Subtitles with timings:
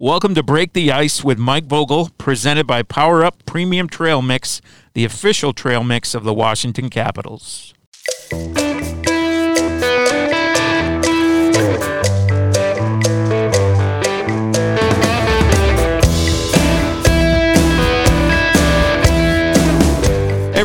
[0.00, 4.60] Welcome to Break the Ice with Mike Vogel, presented by Power Up Premium Trail Mix,
[4.94, 7.74] the official trail mix of the Washington Capitals.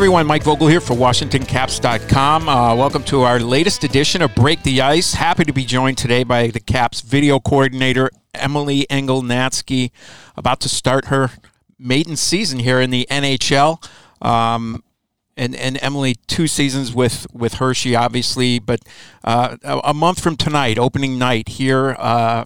[0.04, 2.50] Everyone, Mike Vogel here for WashingtonCaps.com.
[2.50, 5.14] Uh, welcome to our latest edition of Break the Ice.
[5.14, 9.92] Happy to be joined today by the Caps video coordinator, Emily Engel Natzke,
[10.36, 11.32] about to start her
[11.80, 13.82] maiden season here in the NHL.
[14.22, 14.84] Um,
[15.38, 18.82] and, and Emily, two seasons with, with Hershey, obviously, but
[19.24, 22.44] uh, a month from tonight, opening night here uh,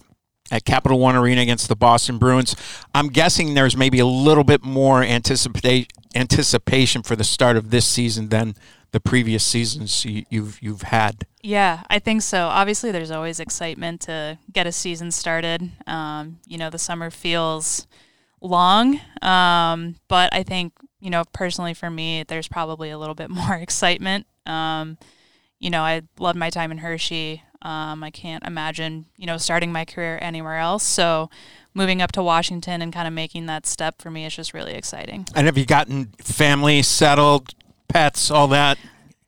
[0.52, 2.54] at Capital One Arena against the Boston Bruins.
[2.94, 7.86] I'm guessing there's maybe a little bit more anticipation anticipation for the start of this
[7.86, 8.54] season than
[8.92, 11.26] the previous seasons you've you've had.
[11.42, 12.46] Yeah, I think so.
[12.46, 15.70] Obviously, there's always excitement to get a season started.
[15.86, 17.86] Um, you know, the summer feels
[18.40, 23.30] long, um, but I think you know personally for me, there's probably a little bit
[23.30, 24.26] more excitement.
[24.46, 24.98] Um,
[25.58, 27.42] you know, I loved my time in Hershey.
[27.62, 30.84] Um, I can't imagine you know starting my career anywhere else.
[30.84, 31.30] So
[31.74, 34.74] moving up to Washington and kind of making that step for me is just really
[34.74, 35.26] exciting.
[35.34, 37.54] And have you gotten family settled,
[37.88, 38.78] pets, all that?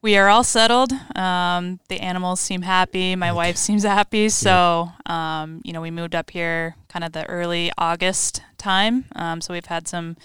[0.03, 0.93] We are all settled.
[1.15, 3.15] Um, the animals seem happy.
[3.17, 4.31] My wife seems happy.
[4.31, 9.05] So, um, you know, we moved up here kind of the early August time.
[9.15, 10.17] Um, so we've had some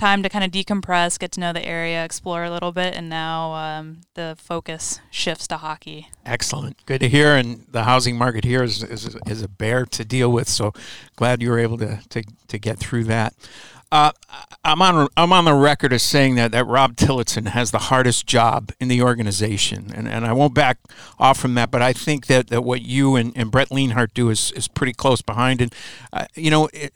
[0.00, 3.08] time to kind of decompress, get to know the area, explore a little bit, and
[3.08, 6.08] now um, the focus shifts to hockey.
[6.24, 7.36] Excellent, good to hear.
[7.36, 10.48] And the housing market here is, is, is a bear to deal with.
[10.48, 10.72] So
[11.16, 13.34] glad you were able to to, to get through that.
[13.92, 14.12] Uh,
[14.64, 18.26] I'm on I'm on the record as saying that, that Rob Tillotson has the hardest
[18.26, 20.78] job in the organization, and, and I won't back
[21.18, 21.70] off from that.
[21.70, 24.92] But I think that, that what you and, and Brett Leonhardt do is, is pretty
[24.92, 25.60] close behind.
[25.60, 25.74] And
[26.12, 26.94] uh, you know, it,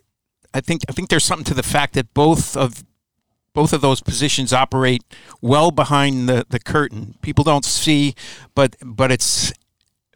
[0.55, 2.85] I think I think there's something to the fact that both of
[3.55, 5.03] both of those positions operate
[5.41, 7.15] well behind the, the curtain.
[7.23, 8.15] People don't see,
[8.55, 9.53] but but it's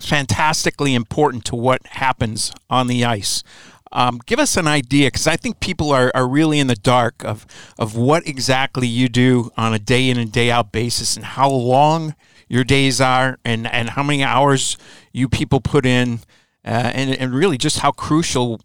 [0.01, 3.43] fantastically important to what happens on the ice.
[3.91, 7.25] Um, give us an idea, because I think people are, are really in the dark
[7.25, 7.47] of
[7.79, 11.49] of what exactly you do on a day in and day out basis, and how
[11.49, 12.15] long
[12.49, 14.77] your days are, and and how many hours
[15.13, 16.21] you people put in,
[16.67, 18.61] uh, and and really just how crucial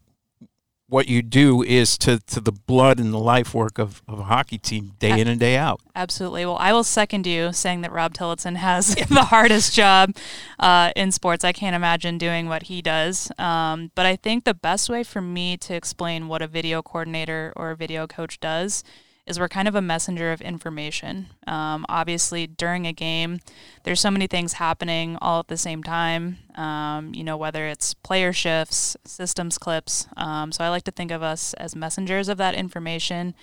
[0.93, 4.23] what you do is to, to the blood and the life work of, of a
[4.25, 5.81] hockey team day in and day out.
[5.95, 6.45] Absolutely.
[6.45, 10.15] Well, I will second you saying that Rob Tillotson has the hardest job
[10.59, 11.43] uh, in sports.
[11.43, 13.31] I can't imagine doing what he does.
[13.39, 17.53] Um, but I think the best way for me to explain what a video coordinator
[17.55, 18.83] or a video coach does
[19.25, 21.27] is we're kind of a messenger of information.
[21.47, 23.39] Um, obviously, during a game,
[23.83, 26.39] there's so many things happening all at the same time.
[26.55, 30.07] Um, you know, whether it's player shifts, systems clips.
[30.17, 33.33] Um, so I like to think of us as messengers of that information,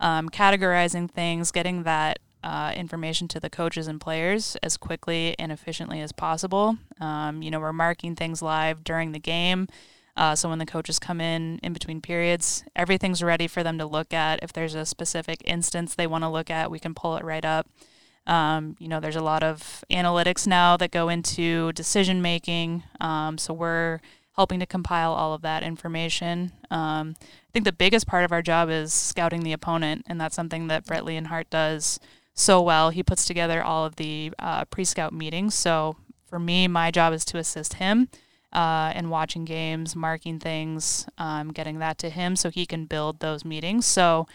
[0.00, 5.50] um, categorizing things, getting that uh, information to the coaches and players as quickly and
[5.52, 6.78] efficiently as possible.
[7.00, 9.68] Um, you know, we're marking things live during the game.
[10.16, 13.86] Uh, so when the coaches come in in between periods, everything's ready for them to
[13.86, 14.42] look at.
[14.42, 17.44] If there's a specific instance they want to look at, we can pull it right
[17.44, 17.68] up.
[18.26, 22.82] Um, you know, there's a lot of analytics now that go into decision making.
[23.00, 24.00] Um, so we're
[24.34, 26.52] helping to compile all of that information.
[26.70, 30.34] Um, I think the biggest part of our job is scouting the opponent, and that's
[30.34, 32.00] something that Brett Leonhardt does
[32.34, 32.90] so well.
[32.90, 35.54] He puts together all of the uh, pre scout meetings.
[35.54, 35.96] So
[36.26, 38.08] for me, my job is to assist him
[38.52, 43.20] uh, and watching games, marking things, um, getting that to him so he can build
[43.20, 43.86] those meetings.
[43.86, 44.26] So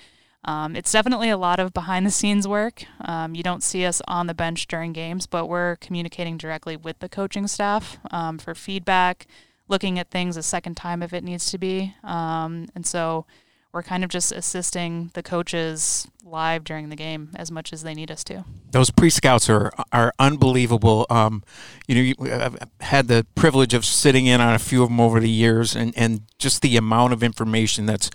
[0.44, 2.84] um, it's definitely a lot of behind the scenes work.
[3.02, 7.00] Um, you don't see us on the bench during games, but we're communicating directly with
[7.00, 9.28] the coaching staff um, for feedback,
[9.68, 11.94] looking at things a second time if it needs to be.
[12.04, 13.26] Um, and so
[13.74, 17.94] we're kind of just assisting the coaches live during the game as much as they
[17.94, 18.44] need us to.
[18.72, 21.06] Those pre scouts are are unbelievable.
[21.10, 21.44] Um,
[21.88, 25.20] you know, I've had the privilege of sitting in on a few of them over
[25.20, 28.10] the years, and and just the amount of information that's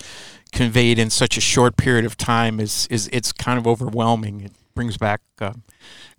[0.53, 4.41] conveyed in such a short period of time is is it's kind of overwhelming.
[4.43, 5.21] It brings back.
[5.41, 5.55] Uh,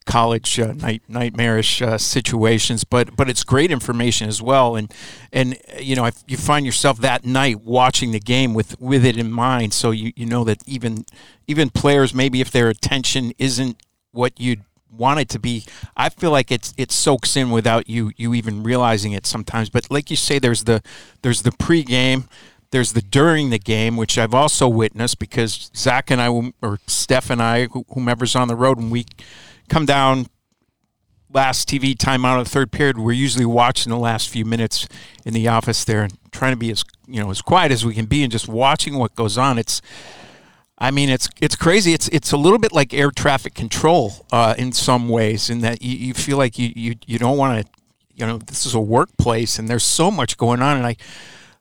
[0.07, 4.75] college uh, night nightmarish uh, situations, but but it's great information as well.
[4.75, 4.91] And
[5.31, 9.17] and you know, if you find yourself that night watching the game with with it
[9.17, 11.05] in mind, so you, you know that even
[11.45, 13.77] even players maybe if their attention isn't
[14.11, 15.65] what you'd want it to be,
[15.95, 19.69] I feel like it's it soaks in without you you even realizing it sometimes.
[19.69, 20.81] But like you say, there's the
[21.21, 22.27] there's the pregame.
[22.71, 27.29] There's the during the game, which I've also witnessed because Zach and I, or Steph
[27.29, 29.05] and I, whomever's on the road, when we
[29.69, 30.27] come down
[31.31, 34.87] last TV time out of the third period, we're usually watching the last few minutes
[35.25, 37.93] in the office there and trying to be as you know as quiet as we
[37.93, 39.57] can be and just watching what goes on.
[39.57, 39.81] It's
[40.79, 41.93] I mean, it's it's crazy.
[41.93, 45.81] It's it's a little bit like air traffic control uh, in some ways, in that
[45.81, 47.71] you, you feel like you, you, you don't want to,
[48.13, 50.77] you know, this is a workplace and there's so much going on.
[50.77, 50.95] And I,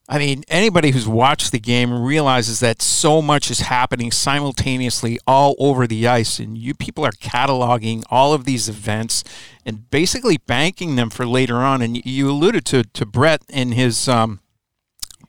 [0.09, 5.57] I mean, anybody who's watched the game realizes that so much is happening simultaneously all
[5.59, 9.25] over the ice, and you people are cataloging all of these events
[9.65, 11.83] and basically banking them for later on.
[11.83, 14.09] And you alluded to to Brett in his.
[14.09, 14.41] Um,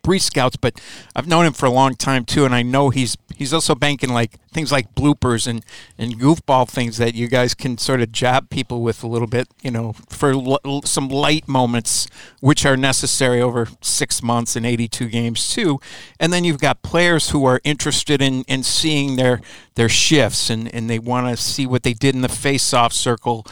[0.08, 0.80] pre scouts, but
[1.14, 4.14] I've known him for a long time too, and I know he's he's also banking
[4.14, 5.66] like things like bloopers and
[5.98, 9.50] and goofball things that you guys can sort of jab people with a little bit,
[9.62, 12.08] you know, for l- some light moments
[12.40, 15.78] which are necessary over six months and 82 games too.
[16.22, 19.42] And then you've got players who are interested in in seeing their
[19.76, 23.46] their shifts and and they want to see what they did in the face-off circle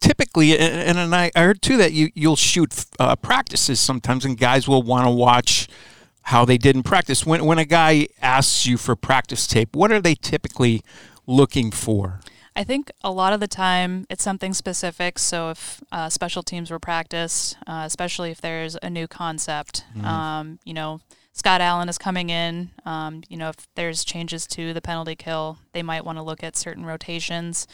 [0.00, 4.68] typically, and, and I heard too that you you'll shoot uh, practices sometimes, and guys
[4.68, 5.68] will want to watch
[6.22, 7.24] how they did in practice.
[7.24, 10.82] When when a guy asks you for practice tape, what are they typically
[11.26, 12.20] looking for?
[12.54, 15.20] I think a lot of the time it's something specific.
[15.20, 20.04] So if uh, special teams were practiced, uh, especially if there's a new concept, mm-hmm.
[20.04, 21.00] um, you know,
[21.32, 22.70] Scott Allen is coming in.
[22.84, 26.42] Um, you know, if there's changes to the penalty kill, they might want to look
[26.42, 27.68] at certain rotations.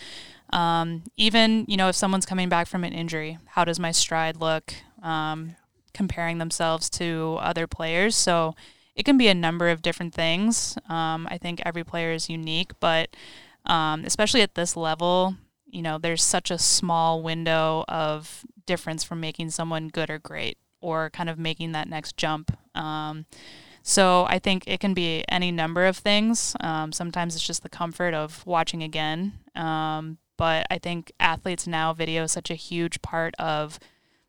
[0.50, 4.37] Um, even you know if someone's coming back from an injury, how does my stride
[4.37, 4.75] look?
[5.02, 5.56] Um,
[5.93, 8.55] comparing themselves to other players, so
[8.96, 10.76] it can be a number of different things.
[10.88, 13.17] Um, I think every player is unique, but
[13.67, 15.37] um, especially at this level,
[15.67, 20.58] you know, there's such a small window of difference from making someone good or great,
[20.81, 22.56] or kind of making that next jump.
[22.75, 23.26] Um,
[23.82, 26.56] so I think it can be any number of things.
[26.61, 29.35] Um, sometimes it's just the comfort of watching again.
[29.55, 33.78] Um, but I think athletes now video is such a huge part of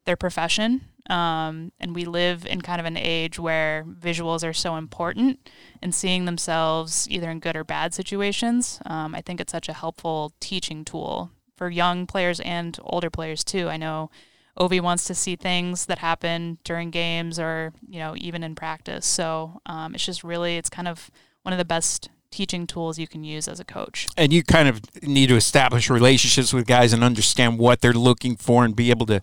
[0.05, 0.81] their profession.
[1.09, 5.49] Um, and we live in kind of an age where visuals are so important
[5.81, 8.79] and seeing themselves either in good or bad situations.
[8.85, 13.43] Um, I think it's such a helpful teaching tool for young players and older players
[13.43, 13.69] too.
[13.69, 14.09] I know
[14.59, 19.05] Ovi wants to see things that happen during games or, you know, even in practice.
[19.05, 21.11] So um, it's just really, it's kind of
[21.43, 24.07] one of the best teaching tools you can use as a coach.
[24.17, 28.35] And you kind of need to establish relationships with guys and understand what they're looking
[28.35, 29.21] for and be able to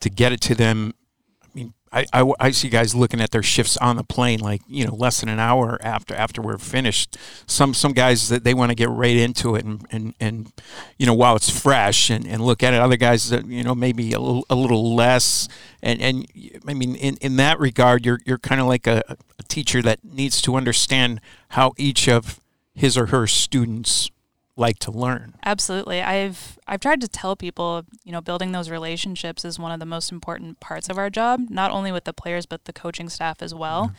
[0.00, 0.94] to get it to them.
[1.42, 4.60] I mean, I, I, I, see guys looking at their shifts on the plane like
[4.68, 7.16] you know less than an hour after after we're finished.
[7.46, 10.52] Some some guys that they want to get right into it and, and, and
[10.98, 12.80] you know while it's fresh and, and look at it.
[12.80, 15.48] Other guys that you know maybe a little, a little less.
[15.82, 16.26] And and
[16.68, 19.02] I mean in, in that regard, you're you're kind of like a,
[19.38, 22.38] a teacher that needs to understand how each of
[22.74, 24.10] his or her students
[24.56, 25.34] like to learn.
[25.44, 26.02] Absolutely.
[26.02, 29.86] I've I've tried to tell people, you know, building those relationships is one of the
[29.86, 33.42] most important parts of our job, not only with the players but the coaching staff
[33.42, 33.92] as well.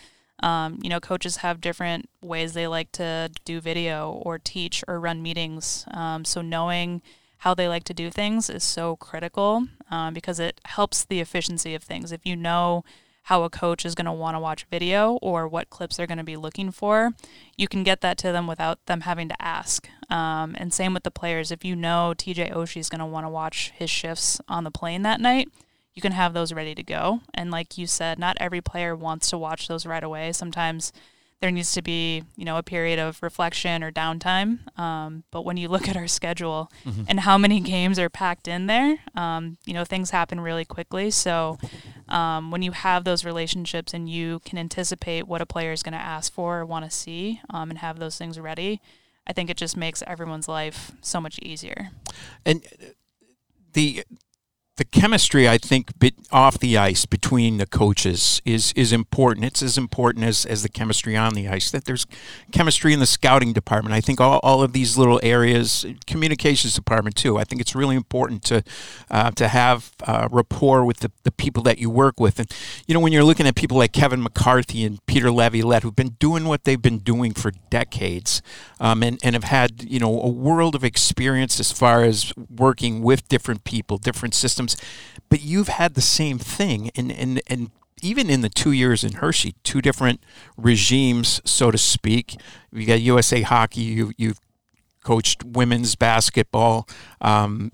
[0.43, 4.99] Um, you know, coaches have different ways they like to do video or teach or
[4.99, 5.85] run meetings.
[5.91, 7.01] Um, so knowing
[7.37, 11.75] how they like to do things is so critical um, because it helps the efficiency
[11.75, 12.11] of things.
[12.11, 12.83] If you know
[13.23, 16.17] how a coach is going to want to watch video or what clips they're going
[16.17, 17.11] to be looking for,
[17.55, 19.87] you can get that to them without them having to ask.
[20.09, 21.51] Um, and same with the players.
[21.51, 24.71] If you know TJ Oshie is going to want to watch his shifts on the
[24.71, 25.49] plane that night,
[25.93, 27.21] you can have those ready to go.
[27.33, 30.31] And like you said, not every player wants to watch those right away.
[30.31, 30.91] Sometimes
[31.41, 34.59] there needs to be you know a period of reflection or downtime.
[34.79, 37.03] Um, but when you look at our schedule mm-hmm.
[37.07, 41.11] and how many games are packed in there um, you know things happen really quickly.
[41.11, 41.57] So
[42.07, 45.93] um, when you have those relationships and you can anticipate what a player is going
[45.93, 48.81] to ask for or want to see um, and have those things ready
[49.27, 51.89] i think it just makes everyone's life so much easier.
[52.45, 52.63] And
[53.73, 54.03] the
[54.81, 59.45] the chemistry, I think, bit off the ice between the coaches is is important.
[59.45, 61.69] It's as important as, as the chemistry on the ice.
[61.69, 62.07] That there's
[62.51, 63.93] chemistry in the scouting department.
[63.93, 67.37] I think all, all of these little areas, communications department too.
[67.37, 68.63] I think it's really important to
[69.11, 72.39] uh, to have uh, rapport with the, the people that you work with.
[72.39, 72.51] And
[72.87, 76.15] you know, when you're looking at people like Kevin McCarthy and Peter Laviolette, who've been
[76.17, 78.41] doing what they've been doing for decades,
[78.79, 83.03] um, and and have had you know a world of experience as far as working
[83.03, 84.70] with different people, different systems
[85.29, 89.13] but you've had the same thing, and and and even in the two years in
[89.13, 90.21] Hershey, two different
[90.57, 92.35] regimes, so to speak.
[92.71, 93.81] You got USA Hockey.
[93.81, 94.39] You you've
[95.03, 96.87] coached women's basketball.
[97.19, 97.71] Um,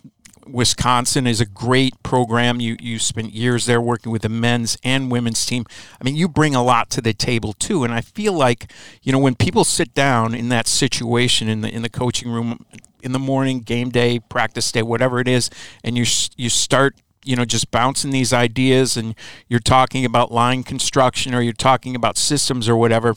[0.50, 2.60] Wisconsin is a great program.
[2.60, 5.66] You you spent years there working with the men's and women's team.
[6.00, 7.84] I mean, you bring a lot to the table too.
[7.84, 8.72] And I feel like
[9.04, 12.66] you know when people sit down in that situation in the in the coaching room
[13.02, 15.50] in the morning, game day, practice day, whatever it is,
[15.84, 19.14] and you you start you know just bouncing these ideas and
[19.48, 23.16] you're talking about line construction or you're talking about systems or whatever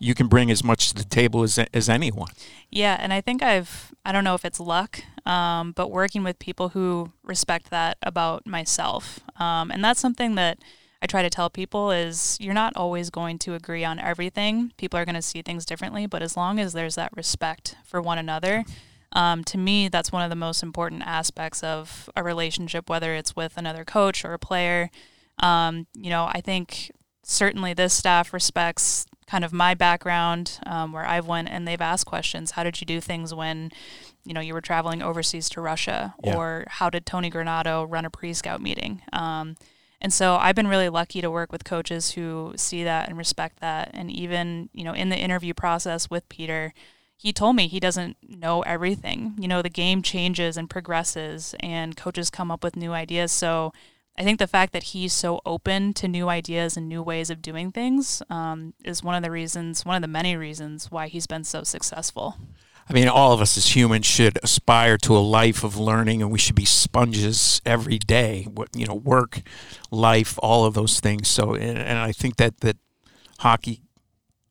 [0.00, 2.30] you can bring as much to the table as, as anyone.
[2.70, 6.38] Yeah, and I think I've, I don't know if it's luck, um, but working with
[6.38, 9.20] people who respect that about myself.
[9.38, 10.58] Um, and that's something that
[11.02, 14.72] I try to tell people is you're not always going to agree on everything.
[14.78, 18.00] People are going to see things differently, but as long as there's that respect for
[18.00, 18.64] one another,
[19.12, 23.36] um, to me, that's one of the most important aspects of a relationship, whether it's
[23.36, 24.90] with another coach or a player.
[25.38, 26.90] Um, you know, I think
[27.22, 32.06] certainly this staff respects kind of my background um, where I've went and they've asked
[32.06, 32.52] questions.
[32.52, 33.70] How did you do things when,
[34.24, 36.36] you know, you were traveling overseas to Russia, yeah.
[36.36, 39.02] or how did Tony Granato run a pre-scout meeting?
[39.12, 39.56] Um,
[40.00, 43.60] and so I've been really lucky to work with coaches who see that and respect
[43.60, 43.90] that.
[43.94, 46.72] And even, you know, in the interview process with Peter,
[47.16, 49.34] he told me he doesn't know everything.
[49.38, 53.30] You know, the game changes and progresses, and coaches come up with new ideas.
[53.30, 53.72] So
[54.20, 57.40] I think the fact that he's so open to new ideas and new ways of
[57.40, 61.26] doing things um, is one of the reasons, one of the many reasons why he's
[61.26, 62.36] been so successful.
[62.86, 66.30] I mean, all of us as humans should aspire to a life of learning, and
[66.30, 68.46] we should be sponges every day.
[68.74, 69.40] You know, work,
[69.90, 71.26] life, all of those things.
[71.26, 72.76] So, and, and I think that that
[73.38, 73.80] hockey,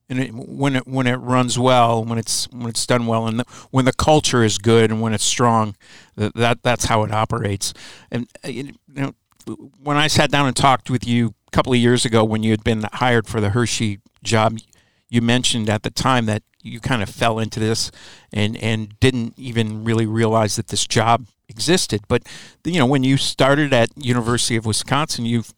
[0.10, 3.42] and it, when it when it runs well, when it's when it's done well, and
[3.42, 5.76] the, when the culture is good and when it's strong,
[6.16, 7.72] that, that that's how it operates.
[8.10, 9.14] And uh, you know,
[9.82, 12.52] when I sat down and talked with you a couple of years ago when you
[12.52, 14.60] had been hired for the Hershey job,
[15.10, 17.92] you mentioned at the time that you kind of fell into this
[18.34, 22.02] and and didn't even really realize that this job existed.
[22.08, 22.24] But
[22.64, 25.54] you know, when you started at University of Wisconsin, you've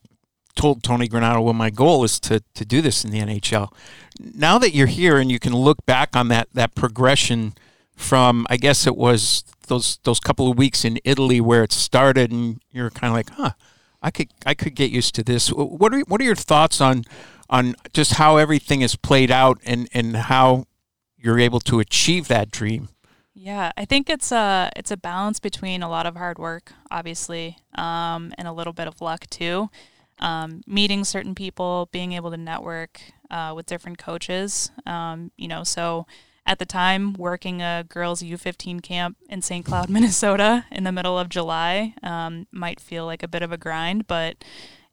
[0.55, 3.73] told Tony Granato, "Well, my goal is to to do this in the NHL."
[4.19, 7.53] Now that you're here and you can look back on that that progression
[7.95, 12.31] from, I guess it was those those couple of weeks in Italy where it started,
[12.31, 13.51] and you're kind of like, "Huh."
[14.01, 15.49] I could I could get used to this.
[15.49, 17.03] What are what are your thoughts on
[17.49, 20.65] on just how everything is played out and and how
[21.17, 22.89] you're able to achieve that dream?
[23.33, 27.57] Yeah, I think it's a it's a balance between a lot of hard work, obviously,
[27.75, 29.69] um, and a little bit of luck too.
[30.19, 35.63] Um, meeting certain people, being able to network uh, with different coaches, um, you know,
[35.63, 36.05] so
[36.45, 39.65] at the time working a girls U15 camp in St.
[39.65, 43.57] Cloud, Minnesota in the middle of July um, might feel like a bit of a
[43.57, 44.43] grind, but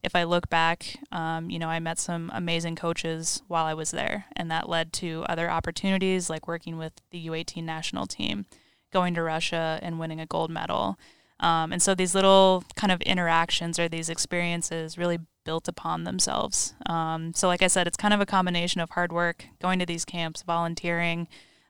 [0.01, 3.91] if I look back, um, you know, I met some amazing coaches while I was
[3.91, 8.45] there, and that led to other opportunities like working with the U18 national team,
[8.93, 10.97] going to Russia and winning a gold medal.
[11.39, 16.73] Um, and so these little kind of interactions or these experiences really built upon themselves.
[16.85, 19.85] Um, so, like I said, it's kind of a combination of hard work, going to
[19.85, 21.27] these camps, volunteering,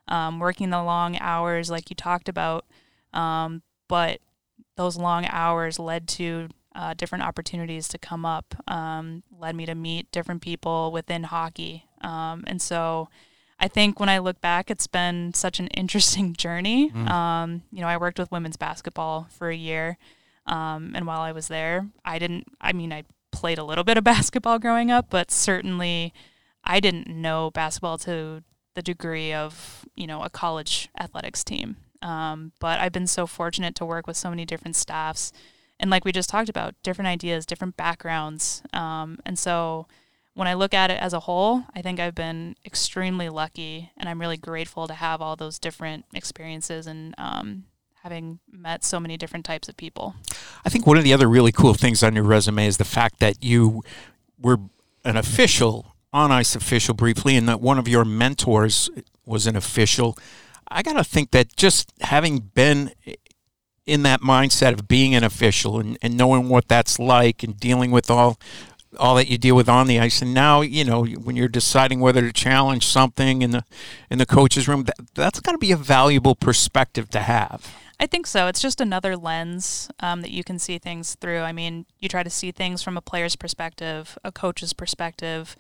[0.08, 2.66] um, working the long hours, like you talked about.
[3.14, 4.20] Um, but
[4.76, 9.76] those long hours led to uh, different opportunities to come up, um, led me to
[9.76, 11.86] meet different people within hockey.
[12.02, 13.10] Um, and so,
[13.60, 16.92] I think when I look back, it's been such an interesting journey.
[16.92, 17.62] Mm.
[17.72, 19.98] you know, I worked with women's basketball for a year.
[20.46, 23.98] Um, and while I was there, I didn't, I mean, I played a little bit
[23.98, 26.14] of basketball growing up, but certainly
[26.64, 28.44] I didn't know basketball to
[28.76, 31.78] the degree of, you know, a college athletics team.
[32.02, 35.32] Um, but I've been so fortunate to work with so many different staffs.
[35.80, 38.64] And like we just talked about, different ideas, different backgrounds.
[38.74, 39.88] Um, and so
[40.40, 44.08] when I look at it as a whole, I think I've been extremely lucky and
[44.08, 47.66] I'm really grateful to have all those different experiences and um,
[48.04, 50.16] having met so many different types of people.
[50.64, 53.20] I think one of the other really cool things on your resume is the fact
[53.20, 53.84] that you
[54.40, 54.60] were
[55.04, 58.90] an official, on ice official briefly, and that one of your mentors
[59.26, 60.18] was an official.
[60.70, 62.92] I got to think that just having been
[63.86, 67.92] in that mindset of being an official and, and knowing what that's like and dealing
[67.92, 68.40] with all
[68.98, 72.00] all that you deal with on the ice and now you know when you're deciding
[72.00, 73.64] whether to challenge something in the
[74.10, 78.08] in the coach's room that, that's got to be a valuable perspective to have I
[78.08, 78.48] think so.
[78.48, 81.42] It's just another lens um, that you can see things through.
[81.42, 85.58] I mean, you try to see things from a player's perspective, a coach's perspective,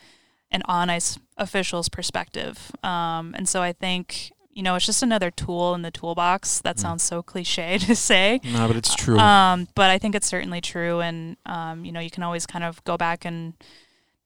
[0.49, 2.71] an on ice official's perspective.
[2.81, 6.59] Um, and so I think, you know, it's just another tool in the toolbox.
[6.63, 6.79] That mm.
[6.81, 8.41] sounds so cliche to say.
[8.43, 9.17] No, but it's true.
[9.17, 10.99] Um, but I think it's certainly true.
[10.99, 13.53] And, um, you know, you can always kind of go back and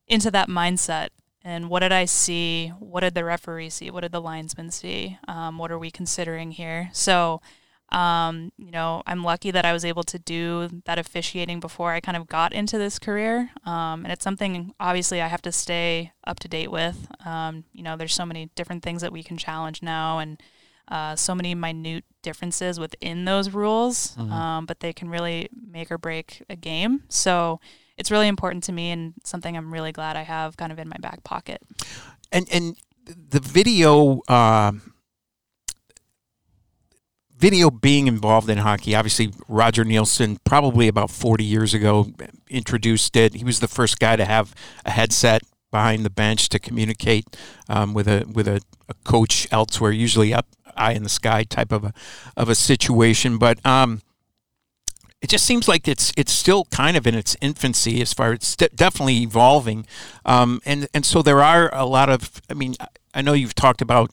[0.07, 1.09] into that mindset
[1.43, 2.69] and what did I see?
[2.79, 3.91] What did the referee see?
[3.91, 5.19] What did the linesman see?
[5.27, 6.89] Um, what are we considering here?
[6.93, 7.39] So
[7.93, 11.99] Um, you know, I'm lucky that I was able to do that officiating before I
[11.99, 13.51] kind of got into this career.
[13.65, 17.07] Um, and it's something obviously I have to stay up to date with.
[17.23, 20.41] Um, you know, there's so many different things that we can challenge now and
[20.87, 24.31] uh, so many minute differences within those rules, mm-hmm.
[24.31, 27.03] Um, but they can really make or break a game.
[27.09, 27.59] So
[27.97, 30.89] it's really important to me and something I'm really glad I have kind of in
[30.89, 31.61] my back pocket.
[32.31, 34.73] And, and the video, uh,
[37.43, 38.95] video being involved in hockey.
[38.95, 42.07] Obviously, Roger Neilson, probably about 40 years ago,
[42.49, 43.33] introduced it.
[43.33, 47.25] He was the first guy to have a headset behind the bench to communicate
[47.67, 50.47] um, with a with a, a, coach elsewhere, usually up
[50.77, 51.93] eye in the sky type of a
[52.37, 53.37] of a situation.
[53.37, 54.01] But um,
[55.21, 58.35] it just seems like it's it's still kind of in its infancy as far as
[58.37, 59.85] it's definitely evolving,
[60.23, 62.41] um, and and so there are a lot of.
[62.49, 62.75] I mean,
[63.13, 64.11] I know you've talked about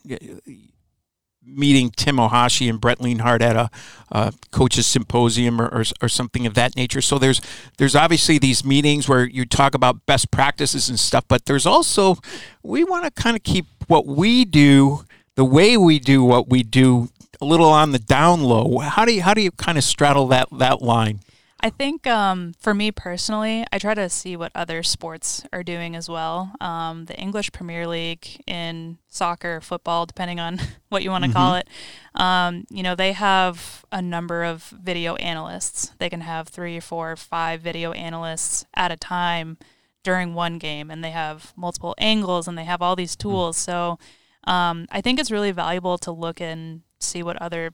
[1.54, 3.70] meeting Tim Ohashi and Brett Leonhardt at a
[4.12, 7.00] uh, coaches symposium or, or, or, something of that nature.
[7.00, 7.40] So there's
[7.78, 12.16] there's obviously these meetings where you talk about best practices and stuff, but there's also
[12.62, 15.04] we want to kind of keep what we do,
[15.36, 17.08] the way we do what we do,
[17.40, 18.78] a little on the down low.
[18.78, 21.20] How do you how do you kind of straddle that that line?
[21.62, 25.94] I think um, for me personally, I try to see what other sports are doing
[25.94, 26.52] as well.
[26.58, 31.36] Um, the English Premier League in soccer, football, depending on what you want to mm-hmm.
[31.36, 31.68] call it,
[32.14, 35.92] um, you know, they have a number of video analysts.
[35.98, 39.58] They can have three, four, five video analysts at a time
[40.02, 43.20] during one game, and they have multiple angles and they have all these mm.
[43.20, 43.58] tools.
[43.58, 43.70] Mm-hmm.
[43.70, 43.98] So
[44.50, 47.72] um, I think it's really valuable to look and see what other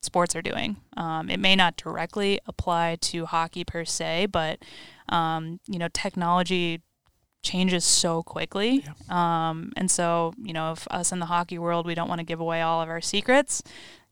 [0.00, 0.76] sports are doing.
[0.96, 4.58] Um, it may not directly apply to hockey per se, but
[5.08, 6.82] um, you know, technology
[7.42, 8.84] changes so quickly.
[8.84, 9.48] Yeah.
[9.48, 12.24] Um, and so, you know, if us in the hockey world, we don't want to
[12.24, 13.62] give away all of our secrets,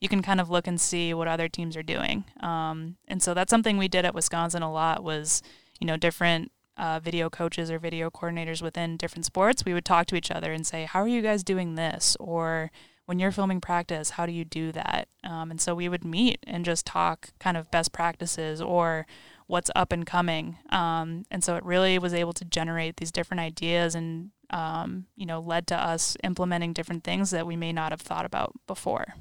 [0.01, 2.25] you can kind of look and see what other teams are doing.
[2.41, 5.43] Um, and so that's something we did at Wisconsin a lot was,
[5.79, 10.07] you know, different uh, video coaches or video coordinators within different sports, we would talk
[10.07, 12.71] to each other and say, "How are you guys doing this?" Or
[13.09, 15.09] when you're filming practice, how do you do that?
[15.25, 19.07] Um, and so we would meet and just talk kind of best practices or
[19.47, 20.59] what's up and coming.
[20.69, 25.25] Um, and so it really was able to generate these different ideas and, um, you
[25.25, 29.15] know, led to us implementing different things that we may not have thought about before.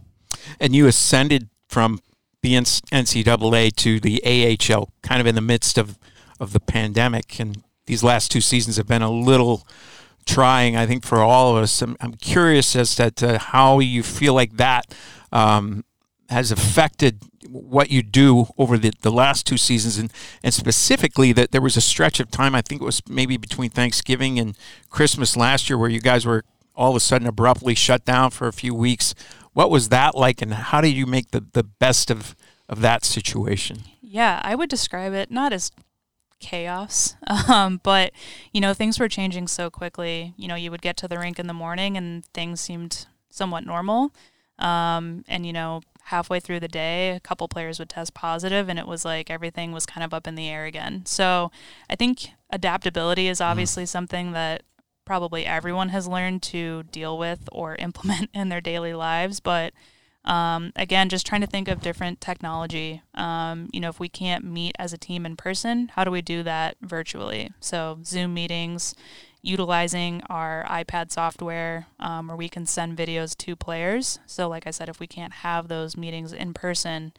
[0.59, 2.01] And you ascended from
[2.41, 4.21] the NCAA to the
[4.69, 5.97] AHL kind of in the midst of,
[6.41, 7.39] of the pandemic.
[7.39, 9.65] And these last two seasons have been a little
[10.27, 11.81] trying, I think, for all of us.
[11.81, 14.93] I'm, I'm curious as to, to, how you feel like that
[15.31, 15.83] um,
[16.29, 20.11] has affected what you do over the, the last two seasons, and,
[20.43, 23.69] and specifically that there was a stretch of time, I think it was maybe between
[23.69, 24.57] Thanksgiving and
[24.89, 26.43] Christmas last year, where you guys were
[26.75, 29.15] all of a sudden abruptly shut down for a few weeks.
[29.53, 32.35] What was that like, and how did you make the, the best of,
[32.69, 33.83] of that situation?
[34.01, 35.71] Yeah, I would describe it not as
[36.39, 37.15] chaos.
[37.47, 38.11] Um, but,
[38.51, 40.33] you know, things were changing so quickly.
[40.37, 43.65] You know, you would get to the rink in the morning and things seemed somewhat
[43.65, 44.13] normal.
[44.59, 48.79] Um, and, you know, halfway through the day, a couple players would test positive and
[48.79, 51.05] it was like everything was kind of up in the air again.
[51.05, 51.51] So
[51.89, 53.51] I think adaptability is mm-hmm.
[53.51, 53.89] obviously mm.
[53.89, 54.63] something that
[55.05, 59.39] probably everyone has learned to deal with or implement in their daily lives.
[59.39, 59.73] But,
[60.27, 63.01] um, again, just trying to think of different technology.
[63.15, 66.21] Um, you know, if we can't meet as a team in person, how do we
[66.21, 67.51] do that virtually?
[67.61, 68.93] So, Zoom meetings,
[69.41, 74.19] utilizing our iPad software um, where we can send videos to players.
[74.25, 77.13] So, like I said, if we can't have those meetings in person,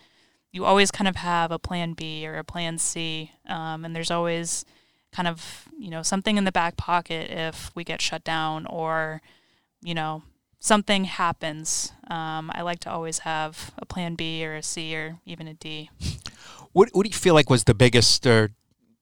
[0.52, 3.32] you always kind of have a plan B or a plan C.
[3.48, 4.66] Um, and there's always
[5.12, 9.22] kind of, you know, something in the back pocket if we get shut down or,
[9.80, 10.22] you know,
[10.58, 15.18] something happens, um, I like to always have a plan B or a C or
[15.24, 15.90] even a D.
[16.72, 18.48] What What do you feel like was the biggest uh,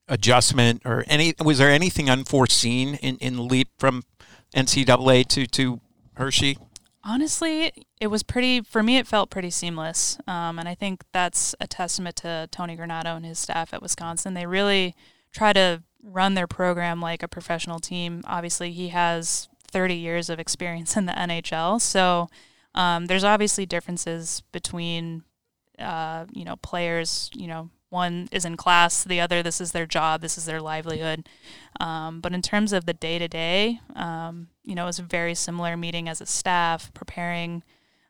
[0.08, 1.34] adjustment, or any?
[1.44, 4.04] Was there anything unforeseen in in the leap from
[4.54, 5.80] NCAA to to
[6.14, 6.58] Hershey?
[7.04, 8.60] Honestly, it was pretty.
[8.60, 12.76] For me, it felt pretty seamless, um, and I think that's a testament to Tony
[12.76, 14.34] Granato and his staff at Wisconsin.
[14.34, 14.94] They really
[15.32, 18.22] try to run their program like a professional team.
[18.26, 21.78] Obviously, he has 30 years of experience in the NHL.
[21.78, 22.30] So
[22.74, 25.22] um, there's obviously differences between,
[25.78, 27.28] uh, you know, players.
[27.34, 30.62] You know, one is in class, the other this is their job, this is their
[30.62, 31.28] livelihood.
[31.78, 33.80] Um, but in terms of the day to day,
[34.64, 37.62] you know, it was a very similar meeting as a staff, preparing.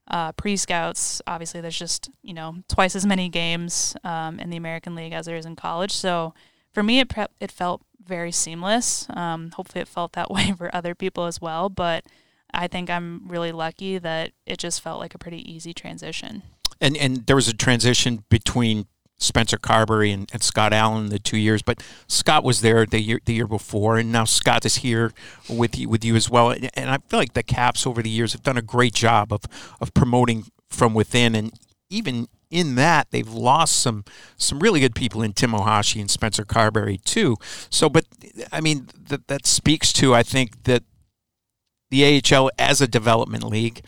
[0.08, 4.56] Uh, pre scouts, obviously, there's just you know twice as many games um, in the
[4.56, 5.90] American League as there is in college.
[5.90, 6.32] So
[6.76, 9.06] for me, it pre- it felt very seamless.
[9.08, 11.70] Um, hopefully, it felt that way for other people as well.
[11.70, 12.04] But
[12.52, 16.42] I think I'm really lucky that it just felt like a pretty easy transition.
[16.78, 21.38] And and there was a transition between Spencer Carbery and, and, Scott Allen the two
[21.38, 25.14] years, but Scott was there the year the year before, and now Scott is here
[25.48, 26.50] with you with you as well.
[26.50, 29.32] And, and I feel like the Caps over the years have done a great job
[29.32, 29.44] of
[29.80, 31.58] of promoting from within, and
[31.88, 34.04] even in that they've lost some
[34.36, 37.36] some really good people in Tim Ohashi and Spencer Carbery too.
[37.70, 38.06] So, but
[38.52, 40.82] I mean that that speaks to I think that
[41.90, 43.82] the AHL as a development league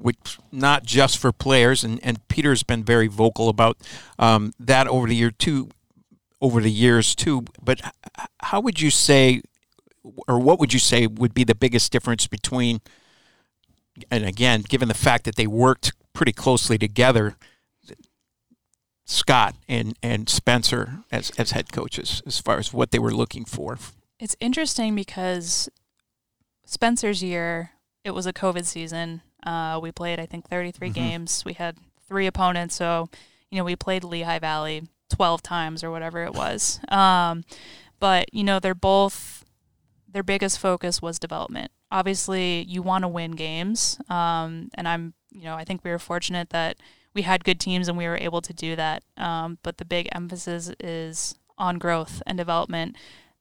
[0.00, 3.76] which not just for players, and, and Peter's been very vocal about
[4.18, 5.70] um, that over the year too,
[6.40, 7.44] over the years too.
[7.62, 7.80] But
[8.40, 9.42] how would you say,
[10.26, 12.80] or what would you say would be the biggest difference between,
[14.10, 17.36] and again, given the fact that they worked pretty closely together,
[19.04, 23.44] Scott and and Spencer as as head coaches, as far as what they were looking
[23.44, 23.78] for.
[24.18, 25.68] It's interesting because
[26.66, 27.70] Spencer's year,
[28.04, 30.94] it was a COVID season uh, we played, I think, 33 mm-hmm.
[30.94, 31.44] games.
[31.44, 31.76] We had
[32.08, 33.08] three opponents, so
[33.48, 36.80] you know we played Lehigh Valley 12 times or whatever it was.
[36.88, 37.44] Um,
[38.00, 39.44] but you know they're both
[40.10, 41.70] their biggest focus was development.
[41.92, 45.98] Obviously, you want to win games, um, and I'm you know I think we were
[45.98, 46.76] fortunate that
[47.14, 49.02] we had good teams and we were able to do that.
[49.16, 52.96] Um, but the big emphasis is on growth and development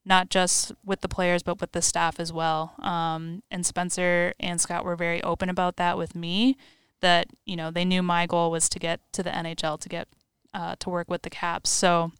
[0.08, 2.74] not just with the players but with the staff as well.
[2.80, 6.58] Um, and Spencer and Scott were very open about that with me.
[7.02, 10.08] That you know they knew my goal was to get to the NHL to get
[10.54, 11.70] uh, to work with the Caps.
[11.70, 12.12] So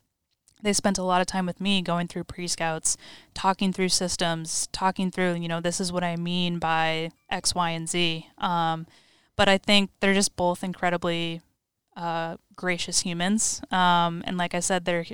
[0.62, 2.98] they spent a lot of time with me going through pre scouts,
[3.34, 7.72] talking through systems, talking through you know this is what I mean by X, Y,
[7.72, 8.28] and Z.
[8.38, 8.86] Um,
[9.38, 11.42] but I think they're just both incredibly
[11.96, 13.62] uh, gracious humans.
[13.72, 15.06] Um, and like I said, they're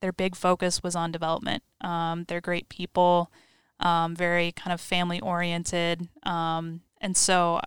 [0.00, 1.62] their big focus was on development.
[1.80, 3.30] Um, they're great people,
[3.80, 6.08] um, very kind of family oriented.
[6.24, 7.60] Um, and so,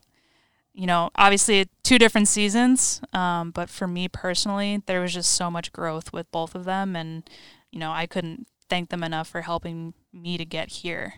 [0.74, 5.50] you know, obviously two different seasons, um, but for me personally, there was just so
[5.50, 6.96] much growth with both of them.
[6.96, 7.28] And,
[7.72, 11.16] you know, I couldn't thank them enough for helping me to get here.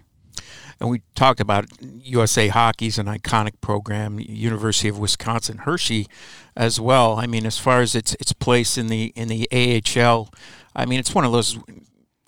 [0.79, 6.07] And we talked about USA Hockey's an iconic program, University of Wisconsin Hershey,
[6.55, 7.17] as well.
[7.17, 10.29] I mean, as far as its its place in the in the AHL,
[10.75, 11.57] I mean, it's one of those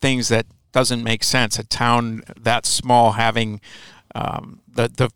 [0.02, 1.60] things that doesn't make sense.
[1.60, 3.62] A town that small having
[4.16, 5.10] um, the the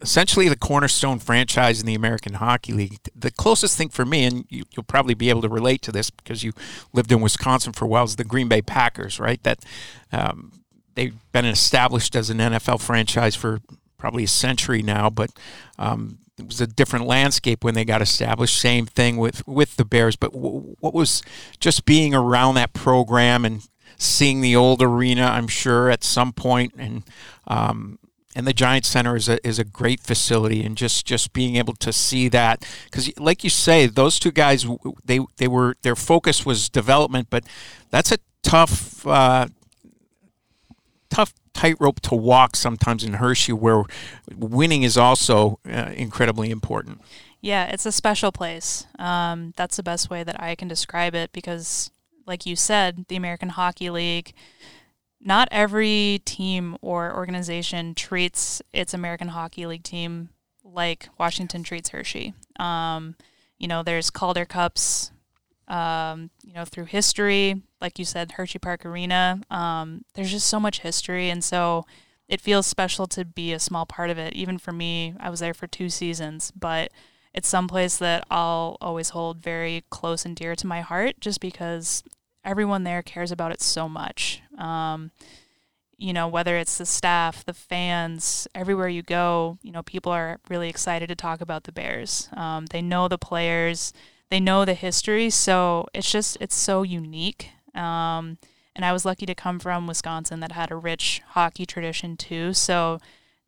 [0.00, 2.98] essentially the cornerstone franchise in the American Hockey League.
[3.14, 6.10] The closest thing for me, and you, will probably be able to relate to this
[6.10, 6.52] because you
[6.92, 9.42] lived in Wisconsin for a while, is the Green Bay Packers, right?
[9.42, 9.64] That
[10.12, 10.52] um,
[10.98, 13.60] they've been established as an NFL franchise for
[13.98, 15.30] probably a century now, but
[15.78, 18.58] um, it was a different landscape when they got established.
[18.58, 20.16] Same thing with with the Bears.
[20.16, 21.22] But w- what was
[21.60, 25.26] just being around that program and seeing the old arena?
[25.26, 27.04] I'm sure at some point, and
[27.46, 28.00] um,
[28.34, 31.74] and the Giants Center is a is a great facility, and just just being able
[31.74, 34.66] to see that because, like you say, those two guys
[35.04, 37.44] they they were their focus was development, but
[37.90, 39.06] that's a tough.
[39.06, 39.46] Uh,
[41.18, 43.82] tough tightrope to walk sometimes in Hershey, where
[44.36, 47.00] winning is also uh, incredibly important.
[47.40, 48.86] Yeah, it's a special place.
[49.00, 51.90] Um, that's the best way that I can describe it because,
[52.24, 54.32] like you said, the American Hockey League,
[55.20, 60.28] not every team or organization treats its American Hockey League team
[60.62, 62.32] like Washington treats Hershey.
[62.60, 63.16] Um,
[63.58, 65.10] you know, there's Calder Cups,
[65.68, 69.40] um, you know, through history, like you said, Hershey Park Arena.
[69.50, 71.84] Um, there's just so much history, and so
[72.28, 74.32] it feels special to be a small part of it.
[74.34, 76.90] Even for me, I was there for two seasons, but
[77.34, 82.02] it's someplace that I'll always hold very close and dear to my heart, just because
[82.44, 84.42] everyone there cares about it so much.
[84.56, 85.10] Um,
[85.98, 90.38] you know, whether it's the staff, the fans, everywhere you go, you know, people are
[90.48, 92.28] really excited to talk about the Bears.
[92.34, 93.92] Um, they know the players
[94.30, 97.50] they know the history, so it's just it's so unique.
[97.74, 98.38] Um,
[98.74, 102.52] and I was lucky to come from Wisconsin that had a rich hockey tradition too.
[102.52, 103.00] So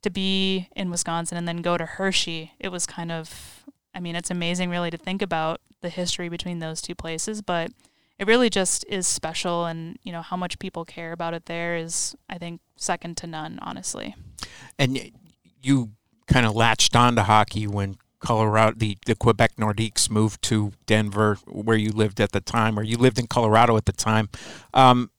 [0.03, 3.65] to be in Wisconsin and then go to Hershey, it was kind of
[3.95, 7.73] I mean, it's amazing really to think about the history between those two places, but
[8.19, 11.77] it really just is special and you know how much people care about it there
[11.77, 14.15] is I think second to none, honestly.
[14.79, 15.13] And
[15.63, 15.91] you
[16.27, 21.39] kind of latched on to hockey when Colorado, the, the Quebec Nordiques moved to Denver,
[21.47, 24.29] where you lived at the time, or you lived in Colorado at the time.
[24.73, 25.11] Um,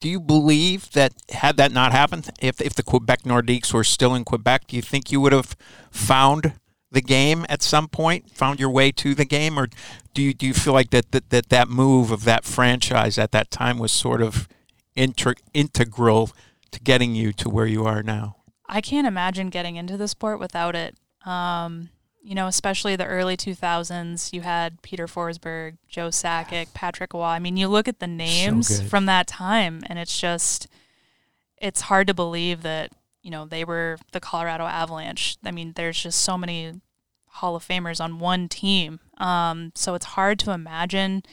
[0.00, 4.14] do you believe that had that not happened, if, if the Quebec Nordiques were still
[4.14, 5.56] in Quebec, do you think you would have
[5.90, 6.54] found
[6.90, 9.68] the game at some point, found your way to the game, or
[10.12, 13.32] do you do you feel like that that that, that move of that franchise at
[13.32, 14.46] that time was sort of
[14.94, 16.30] inter- integral
[16.70, 18.36] to getting you to where you are now?
[18.72, 20.96] I can't imagine getting into the sport without it.
[21.26, 21.90] Um,
[22.22, 27.22] you know, especially the early 2000s, you had Peter Forsberg, Joe Sakic, Patrick Roy.
[27.22, 30.68] I mean, you look at the names So from that time, and it's just,
[31.58, 35.36] it's hard to believe that, you know, they were the Colorado Avalanche.
[35.44, 36.80] I mean, there's just so many
[37.26, 39.00] Hall of Famers on one team.
[39.18, 41.24] Um, so it's hard to imagine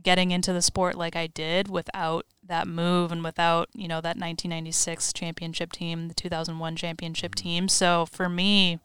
[0.00, 4.16] getting into the sport like I did without that move and without, you know, that
[4.16, 7.48] 1996 championship team, the 2001 championship mm-hmm.
[7.48, 7.68] team.
[7.68, 8.78] So for me,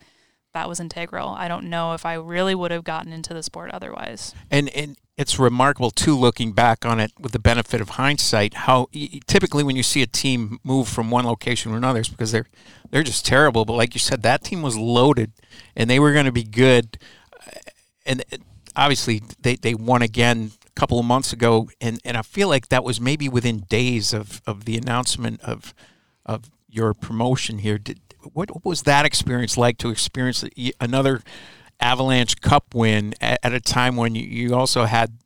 [0.54, 1.30] that was integral.
[1.30, 4.34] I don't know if I really would have gotten into the sport otherwise.
[4.50, 8.88] And and it's remarkable too, looking back on it with the benefit of hindsight, how
[9.28, 12.48] typically when you see a team move from one location to another, it's because they're
[12.90, 13.66] they're just terrible.
[13.66, 15.34] But like you said, that team was loaded,
[15.76, 16.98] and they were going to be good.
[18.06, 18.24] And
[18.76, 22.84] obviously, they, they won again couple of months ago, and, and I feel like that
[22.84, 25.74] was maybe within days of, of the announcement of
[26.26, 27.78] of your promotion here.
[27.78, 28.00] Did,
[28.34, 30.44] what, what was that experience like to experience
[30.82, 31.22] another
[31.80, 35.18] Avalanche Cup win at, at a time when you, you also had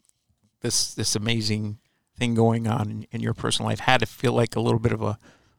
[0.61, 1.79] this this amazing
[2.17, 3.79] thing going on in, in your personal life?
[3.79, 5.17] Had to feel like a little bit of a,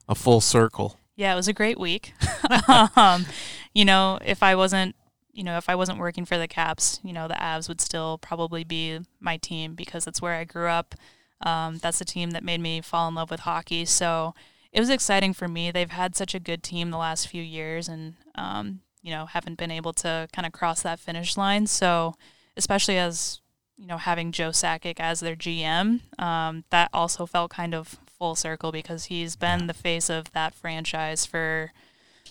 [0.09, 0.99] a full circle.
[1.17, 2.15] Yeah, it was a great week.
[2.97, 3.27] um,
[3.75, 4.95] you know, if I wasn't,
[5.33, 8.19] you know, if I wasn't working for the Caps, you know, the Avs would still
[8.19, 10.95] probably be my team because that's where I grew up.
[11.43, 13.85] Um, that's the team that made me fall in love with hockey.
[13.85, 14.35] So
[14.73, 15.71] it was exciting for me.
[15.71, 19.59] They've had such a good team the last few years, and um, you know, haven't
[19.59, 21.67] been able to kind of cross that finish line.
[21.67, 22.15] So
[22.57, 23.41] especially as
[23.77, 28.35] you know, having Joe Sakic as their GM, um, that also felt kind of full
[28.35, 31.73] circle because he's been the face of that franchise for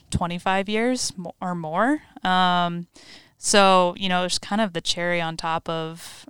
[0.10, 2.02] 25 years or more.
[2.24, 2.88] Um,
[3.38, 6.26] so, you know, it's kind of the cherry on top of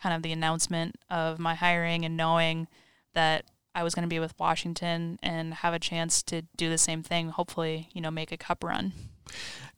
[0.00, 2.68] kind of the announcement of my hiring and knowing
[3.14, 6.78] that I was going to be with Washington and have a chance to do the
[6.78, 8.92] same thing, hopefully, you know, make a cup run.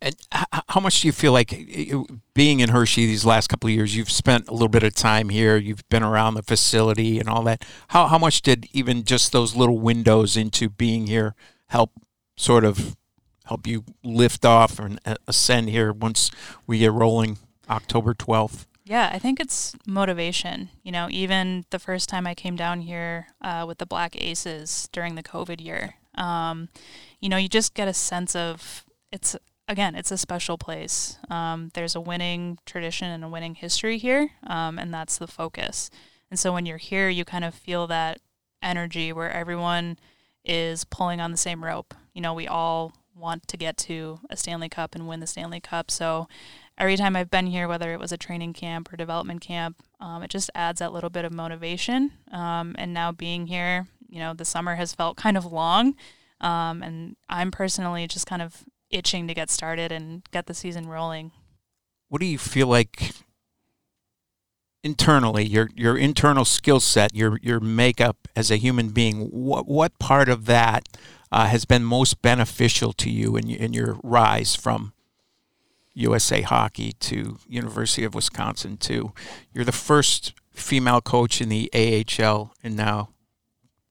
[0.01, 0.15] And
[0.69, 1.51] how much do you feel like
[2.35, 3.97] being in Hershey these last couple of years?
[3.97, 5.57] You've spent a little bit of time here.
[5.57, 7.65] You've been around the facility and all that.
[7.89, 11.35] How how much did even just those little windows into being here
[11.71, 11.91] help
[12.37, 12.97] sort of
[13.49, 16.31] help you lift off and uh, ascend here once
[16.67, 18.67] we get rolling October twelfth?
[18.85, 20.71] Yeah, I think it's motivation.
[20.83, 24.89] You know, even the first time I came down here uh, with the Black Aces
[24.93, 26.69] during the COVID year, um,
[27.21, 31.19] you know, you just get a sense of it's again, it's a special place.
[31.29, 35.91] Um, there's a winning tradition and a winning history here, um, and that's the focus.
[36.31, 38.21] And so when you're here, you kind of feel that
[38.63, 39.99] energy where everyone
[40.45, 41.95] is pulling on the same rope.
[42.15, 45.61] You know, we all want to get to a Stanley Cup and win the Stanley
[45.61, 45.91] Cup.
[45.91, 46.29] So
[46.77, 50.23] every time I've been here, whether it was a training camp or development camp, um,
[50.23, 52.13] it just adds that little bit of motivation.
[52.33, 55.95] Um, and now being here, you know, the summer has felt kind of long.
[56.41, 60.89] Um, and I'm personally just kind of itching to get started and get the season
[60.89, 61.33] rolling.
[62.09, 63.13] What do you feel like
[64.85, 69.29] internally your your internal skill set, your your makeup as a human being?
[69.29, 70.89] What what part of that
[71.31, 74.93] uh, has been most beneficial to you in in your rise from
[75.95, 79.13] USA Hockey to University of Wisconsin to
[79.53, 83.11] you're the first female coach in the AHL and now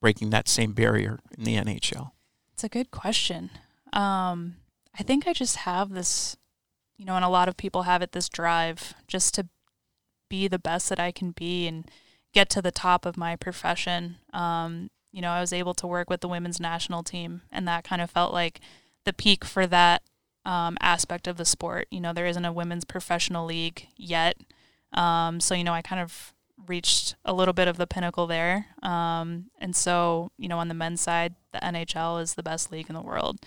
[0.01, 2.11] breaking that same barrier in the NHL.
[2.53, 3.49] It's a good question.
[3.93, 4.57] Um,
[4.97, 6.37] I think I just have this,
[6.97, 9.47] you know, and a lot of people have it this drive just to
[10.29, 11.89] be the best that I can be and
[12.33, 14.17] get to the top of my profession.
[14.33, 17.83] Um, you know, I was able to work with the women's national team, and that
[17.83, 18.59] kind of felt like
[19.03, 20.03] the peak for that
[20.45, 21.87] um, aspect of the sport.
[21.89, 24.37] You know, there isn't a women's professional league yet.
[24.93, 26.35] Um, so, you know, I kind of
[26.67, 28.67] reached a little bit of the pinnacle there.
[28.83, 32.87] Um, and so, you know, on the men's side, the NHL is the best league
[32.87, 33.39] in the world.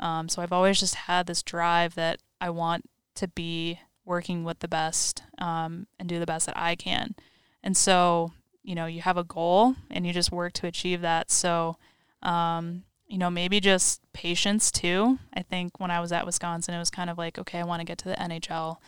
[0.00, 4.58] Um, so I've always just had this drive that I want to be working with
[4.58, 7.14] the best um, and do the best that I can.
[7.62, 8.32] And so,
[8.62, 11.30] you know, you have a goal and you just work to achieve that.
[11.30, 11.76] So,
[12.22, 15.18] um, you know, maybe just patience too.
[15.34, 17.80] I think when I was at Wisconsin, it was kind of like, okay, I want
[17.80, 18.78] to get to the NHL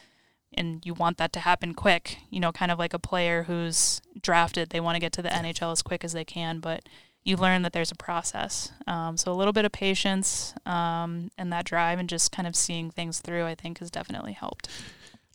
[0.56, 2.18] and you want that to happen quick.
[2.30, 5.28] You know, kind of like a player who's drafted, they want to get to the
[5.28, 6.88] NHL as quick as they can, but
[7.24, 8.70] you learn that there's a process.
[8.86, 12.54] Um, so a little bit of patience um, and that drive and just kind of
[12.54, 14.68] seeing things through, I think, has definitely helped.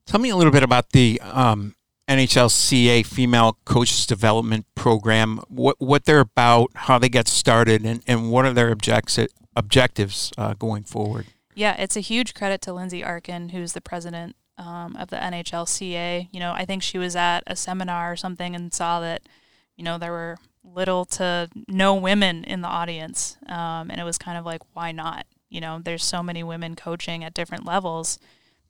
[0.06, 1.76] Tell me a little bit about the um,
[2.10, 5.40] NHLCA Female Coaches Development Program.
[5.48, 9.20] What what they're about, how they get started, and, and what are their objects,
[9.56, 11.28] objectives uh, going forward.
[11.54, 16.30] Yeah, it's a huge credit to Lindsay Artkin, who's the president um, of the NHLCA.
[16.32, 19.22] You know, I think she was at a seminar or something and saw that,
[19.76, 24.18] you know, there were little to no women in the audience, um, and it was
[24.18, 25.26] kind of like, why not?
[25.50, 28.20] You know, there's so many women coaching at different levels.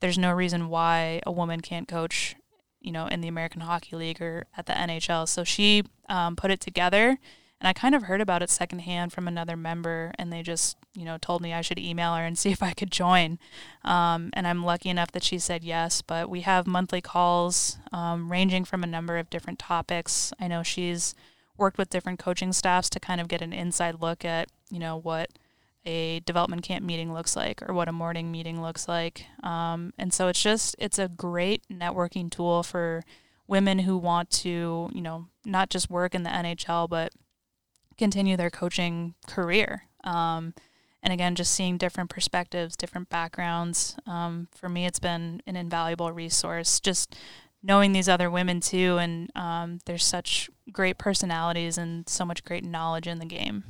[0.00, 2.34] there's no reason why a woman can't coach,
[2.80, 5.28] you know, in the American Hockey League or at the NHL.
[5.28, 7.18] So she um, put it together,
[7.60, 11.04] and I kind of heard about it secondhand from another member, and they just, you
[11.04, 13.38] know, told me I should email her and see if I could join.
[13.84, 16.00] Um, and I'm lucky enough that she said yes.
[16.02, 20.32] But we have monthly calls um, ranging from a number of different topics.
[20.40, 21.14] I know she's
[21.58, 24.96] worked with different coaching staffs to kind of get an inside look at, you know,
[24.96, 25.28] what
[25.84, 29.26] a development camp meeting looks like or what a morning meeting looks like.
[29.42, 33.02] Um, and so it's just, it's a great networking tool for
[33.46, 37.12] women who want to, you know, not just work in the NHL, but
[37.96, 39.84] continue their coaching career.
[40.04, 40.54] Um,
[41.02, 43.96] and again, just seeing different perspectives, different backgrounds.
[44.06, 46.78] Um, for me, it's been an invaluable resource.
[46.78, 47.16] Just
[47.62, 52.64] knowing these other women too, and um, there's such great personalities and so much great
[52.64, 53.64] knowledge in the game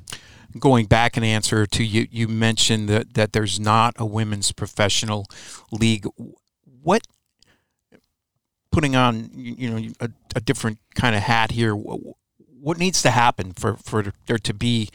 [0.58, 5.26] going back an answer to you, you mentioned that, that there's not a women's professional
[5.70, 6.06] league.
[6.82, 7.06] What,
[8.72, 13.52] putting on, you know, a, a different kind of hat here, what needs to happen
[13.52, 14.88] for, for there to be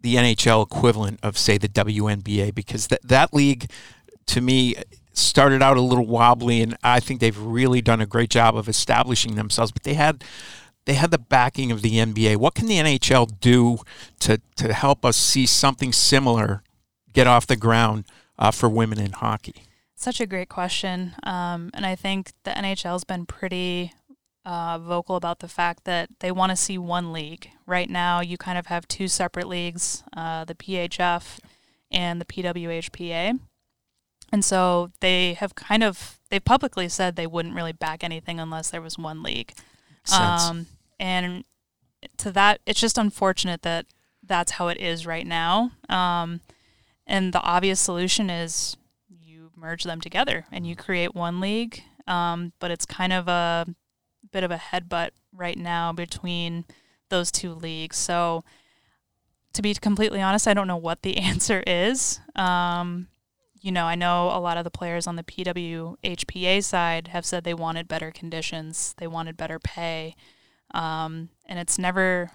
[0.00, 2.54] the NHL equivalent of, say, the WNBA?
[2.54, 3.70] Because that, that league,
[4.26, 4.76] to me,
[5.12, 8.68] started out a little wobbly, and I think they've really done a great job of
[8.68, 9.72] establishing themselves.
[9.72, 10.24] But they had
[10.84, 12.36] they had the backing of the NBA.
[12.36, 13.78] What can the NHL do
[14.20, 16.62] to to help us see something similar
[17.12, 18.04] get off the ground
[18.38, 19.64] uh, for women in hockey?
[19.94, 23.92] Such a great question, um, and I think the NHL has been pretty
[24.44, 27.50] uh, vocal about the fact that they want to see one league.
[27.66, 31.38] Right now, you kind of have two separate leagues: uh, the PHF
[31.92, 33.38] and the PWHPA.
[34.32, 38.70] And so they have kind of they've publicly said they wouldn't really back anything unless
[38.70, 39.52] there was one league.
[40.48, 40.66] Um,
[40.98, 41.44] and
[42.18, 43.86] to that, it's just unfortunate that
[44.22, 45.72] that's how it is right now.
[45.88, 46.40] Um,
[47.06, 48.76] and the obvious solution is
[49.08, 51.82] you merge them together and you create one league.
[52.06, 53.66] Um, but it's kind of a
[54.32, 56.64] bit of a headbutt right now between
[57.10, 57.96] those two leagues.
[57.96, 58.44] So,
[59.52, 62.20] to be completely honest, I don't know what the answer is.
[62.34, 63.08] Um,
[63.62, 67.44] you know, I know a lot of the players on the PWHPA side have said
[67.44, 70.16] they wanted better conditions, they wanted better pay.
[70.74, 72.32] Um, and it's never,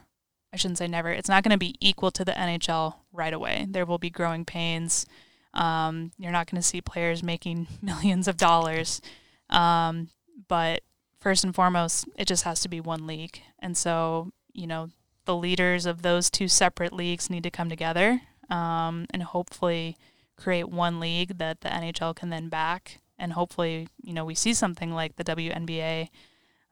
[0.53, 3.67] I shouldn't say never, it's not going to be equal to the NHL right away.
[3.69, 5.05] There will be growing pains.
[5.53, 9.01] Um, you're not going to see players making millions of dollars.
[9.49, 10.09] Um,
[10.47, 10.81] but
[11.19, 13.41] first and foremost, it just has to be one league.
[13.59, 14.91] And so, you know,
[15.25, 19.97] the leaders of those two separate leagues need to come together um, and hopefully
[20.37, 22.99] create one league that the NHL can then back.
[23.19, 26.09] And hopefully, you know, we see something like the WNBA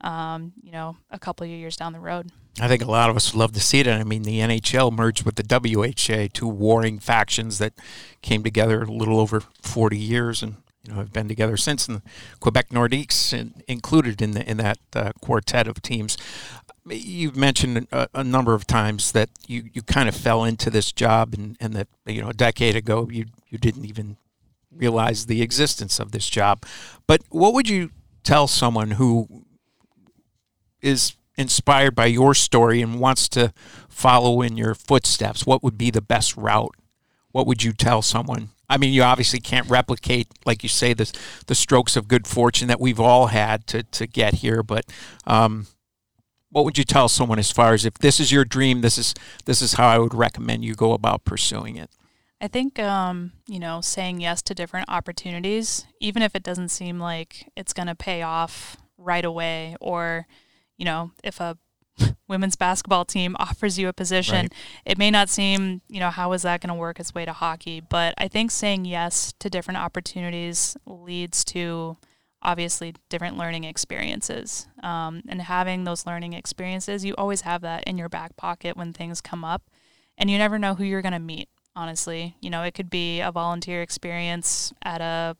[0.02, 2.32] um, you know, a couple of years down the road.
[2.60, 3.88] I think a lot of us would love to see it.
[3.88, 7.74] I mean, the NHL merged with the WHA, two warring factions that
[8.22, 11.88] came together a little over 40 years and you know have been together since.
[11.88, 12.02] And
[12.40, 16.18] Quebec Nordiques included in the in that uh, quartet of teams.
[16.88, 20.92] You've mentioned a, a, number of times that you, you kind of fell into this
[20.92, 24.18] job, and, and that you know a decade ago you you didn't even
[24.72, 26.64] realize the existence of this job.
[27.08, 27.90] But what would you
[28.24, 29.46] tell someone who
[30.82, 33.54] is inspired by your story and wants to
[33.90, 36.76] follow in your footsteps, what would be the best route?
[37.32, 38.50] What would you tell someone?
[38.70, 41.12] I mean, you obviously can't replicate, like you say, the
[41.48, 44.64] the strokes of good fortune that we've all had to to get here.
[44.64, 44.86] But
[45.28, 45.68] um,
[46.56, 49.14] what would you tell someone as far as if this is your dream, this is
[49.44, 51.90] this is how I would recommend you go about pursuing it?
[52.40, 56.98] I think um, you know saying yes to different opportunities, even if it doesn't seem
[56.98, 60.28] like it's going to pay off right away, or
[60.78, 61.58] you know, if a
[62.30, 64.54] women's basketball team offers you a position, right.
[64.86, 67.34] it may not seem, you know, how is that going to work its way to
[67.34, 67.82] hockey?
[67.82, 71.98] But I think saying yes to different opportunities leads to
[72.46, 74.68] obviously different learning experiences.
[74.84, 78.94] Um, and having those learning experiences, you always have that in your back pocket when
[78.94, 79.64] things come up.
[80.18, 82.38] And you never know who you're going to meet, honestly.
[82.40, 85.36] You know, it could be a volunteer experience at a,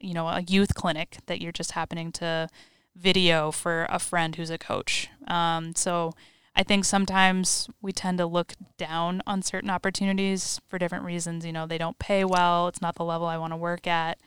[0.00, 2.48] you know, a youth clinic that you're just happening to
[2.94, 5.08] video for a friend who's a coach.
[5.28, 6.12] Um, so
[6.54, 11.46] I think sometimes we tend to look down on certain opportunities for different reasons.
[11.46, 14.18] You know, they don't pay well, it's not the level I want to work at.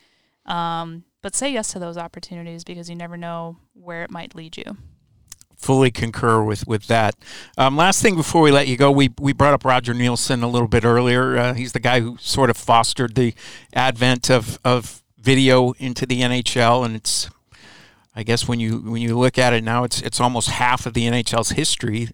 [0.46, 4.58] Um, but say yes to those opportunities because you never know where it might lead
[4.58, 4.78] you.
[5.58, 7.16] Fully concur with with that.
[7.58, 10.48] Um, last thing before we let you go, we we brought up Roger Neilson a
[10.48, 11.36] little bit earlier.
[11.36, 13.34] Uh, he's the guy who sort of fostered the
[13.74, 17.28] advent of of video into the NHL, and it's
[18.16, 20.94] I guess when you when you look at it now, it's it's almost half of
[20.94, 22.10] the NHL's history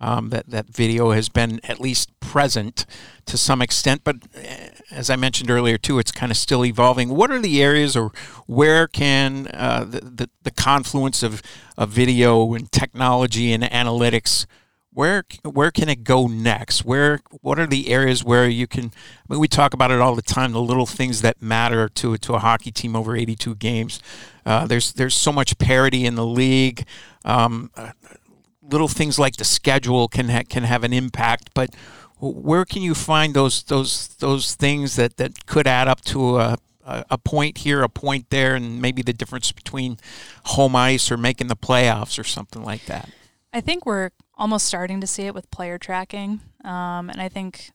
[0.00, 2.84] um, that that video has been at least present
[3.26, 4.02] to some extent.
[4.02, 7.10] But eh, as I mentioned earlier too, it's kind of still evolving.
[7.10, 8.10] What are the areas, or
[8.46, 11.42] where can uh, the, the, the confluence of
[11.76, 14.46] of video and technology and analytics?
[14.92, 16.84] Where where can it go next?
[16.84, 18.86] Where what are the areas where you can?
[18.86, 20.52] I mean, we talk about it all the time.
[20.52, 24.00] The little things that matter to to a hockey team over 82 games.
[24.44, 26.84] Uh, there's there's so much parity in the league.
[27.24, 27.70] Um,
[28.62, 31.70] little things like the schedule can ha- can have an impact, but
[32.20, 36.58] where can you find those those those things that, that could add up to a,
[36.84, 39.98] a point here, a point there, and maybe the difference between
[40.44, 43.08] home ice or making the playoffs or something like that?
[43.52, 47.70] I think we're almost starting to see it with player tracking, um, and I think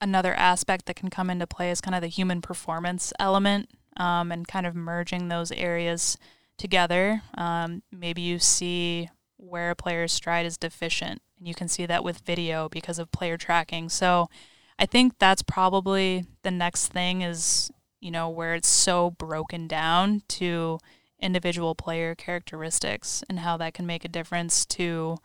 [0.00, 4.32] another aspect that can come into play is kind of the human performance element um,
[4.32, 6.18] and kind of merging those areas
[6.58, 7.22] together.
[7.36, 11.20] Um, maybe you see where a player's stride is deficient.
[11.44, 13.90] And you can see that with video because of player tracking.
[13.90, 14.30] So
[14.78, 17.70] I think that's probably the next thing is,
[18.00, 20.78] you know, where it's so broken down to
[21.20, 25.18] individual player characteristics and how that can make a difference to,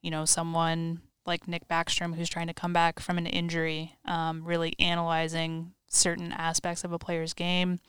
[0.00, 4.44] you know, someone like Nick Backstrom who's trying to come back from an injury, um,
[4.44, 7.80] really analyzing certain aspects of a player's game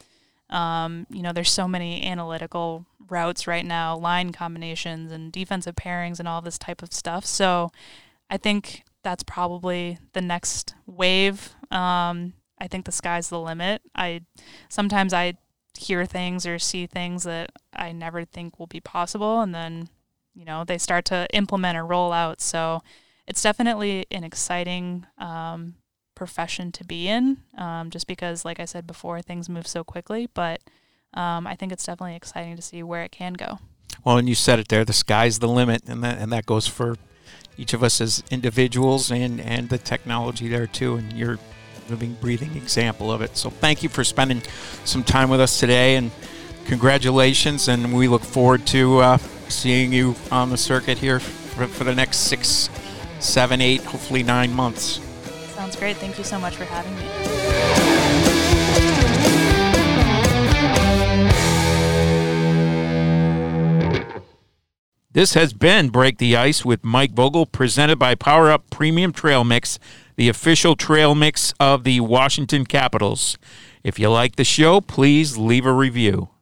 [0.50, 6.20] um, you know, there's so many analytical routes right now, line combinations and defensive pairings
[6.20, 7.26] and all this type of stuff.
[7.26, 7.72] So
[8.30, 11.54] I think that's probably the next wave.
[11.72, 13.82] Um, I think the sky's the limit.
[13.96, 14.22] I
[14.70, 15.34] sometimes I
[15.78, 19.90] hear things or see things that I never think will be possible, and then
[20.34, 22.42] you know they start to implement or roll out.
[22.42, 22.82] So
[23.28, 25.76] it's definitely an exciting um,
[26.16, 30.28] profession to be in, um, just because, like I said before, things move so quickly.
[30.34, 30.62] But
[31.14, 33.60] um, I think it's definitely exciting to see where it can go.
[34.04, 36.68] Well, and you said it there, the sky's the limit, and that and that goes
[36.68, 36.96] for
[37.58, 40.96] each of us as individuals and and the technology there too.
[40.96, 41.40] And you're
[41.90, 43.38] living, breathing example of it.
[43.38, 44.42] So thank you for spending
[44.84, 46.12] some time with us today, and
[46.66, 47.68] congratulations.
[47.68, 49.18] And we look forward to uh,
[49.50, 52.70] seeing you on the circuit here for, for the next six,
[53.20, 55.00] seven, eight, hopefully nine months.
[55.56, 55.96] Sounds great.
[55.96, 57.06] Thank you so much for having me.
[65.14, 69.46] This has been Break the Ice with Mike Vogel, presented by Power Up Premium Trail
[69.46, 69.80] Mix,
[70.18, 73.38] the official trail mix of the Washington Capitals.
[73.82, 76.35] If you like the show, please leave a review.